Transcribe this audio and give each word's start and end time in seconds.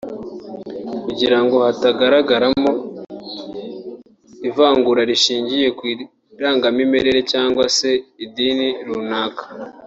kugira 1.05 1.37
ngo 1.43 1.55
hatagaragaramo 1.65 2.71
ivangura 4.49 5.01
rishingiye 5.09 5.67
ku 5.77 5.83
irangamimerere 5.93 7.19
cyangwa 7.31 7.63
se 7.77 7.89
idini 8.25 8.67
runaka 8.87 9.43